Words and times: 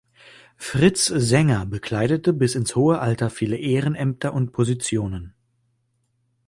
Fritz 0.57 1.05
Sänger 1.05 1.67
bekleidete 1.67 2.33
bis 2.33 2.55
ins 2.55 2.75
hohe 2.75 2.97
Alter 2.97 3.29
viele 3.29 3.57
Ehrenämter 3.57 4.33
und 4.33 4.51
Positionen. 4.51 5.35